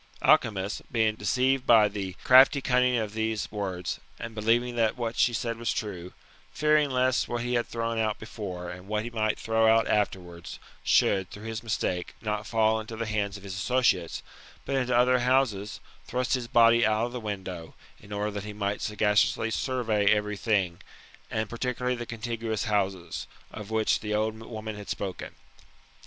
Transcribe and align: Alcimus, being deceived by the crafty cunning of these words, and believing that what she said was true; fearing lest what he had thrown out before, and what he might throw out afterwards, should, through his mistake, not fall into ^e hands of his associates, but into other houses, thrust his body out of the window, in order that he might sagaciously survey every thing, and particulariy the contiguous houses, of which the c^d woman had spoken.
Alcimus, 0.23 0.81
being 0.91 1.13
deceived 1.13 1.67
by 1.67 1.87
the 1.87 2.13
crafty 2.23 2.59
cunning 2.59 2.95
of 2.97 3.13
these 3.13 3.51
words, 3.51 3.99
and 4.19 4.33
believing 4.33 4.75
that 4.75 4.97
what 4.97 5.15
she 5.15 5.31
said 5.31 5.59
was 5.59 5.71
true; 5.71 6.13
fearing 6.51 6.89
lest 6.89 7.27
what 7.27 7.43
he 7.43 7.53
had 7.53 7.67
thrown 7.67 7.99
out 7.99 8.17
before, 8.17 8.71
and 8.71 8.87
what 8.87 9.03
he 9.03 9.11
might 9.11 9.37
throw 9.37 9.67
out 9.67 9.87
afterwards, 9.87 10.57
should, 10.83 11.29
through 11.29 11.43
his 11.43 11.61
mistake, 11.61 12.15
not 12.19 12.47
fall 12.47 12.79
into 12.79 12.97
^e 12.97 13.05
hands 13.05 13.37
of 13.37 13.43
his 13.43 13.53
associates, 13.53 14.23
but 14.65 14.75
into 14.75 14.97
other 14.97 15.19
houses, 15.19 15.79
thrust 16.07 16.33
his 16.33 16.47
body 16.47 16.83
out 16.83 17.05
of 17.05 17.11
the 17.11 17.19
window, 17.19 17.75
in 17.99 18.11
order 18.11 18.31
that 18.31 18.43
he 18.43 18.53
might 18.53 18.81
sagaciously 18.81 19.51
survey 19.51 20.07
every 20.09 20.35
thing, 20.35 20.81
and 21.29 21.47
particulariy 21.47 21.95
the 21.95 22.07
contiguous 22.07 22.63
houses, 22.63 23.27
of 23.51 23.69
which 23.69 23.99
the 23.99 24.09
c^d 24.09 24.47
woman 24.47 24.75
had 24.75 24.89
spoken. 24.89 25.35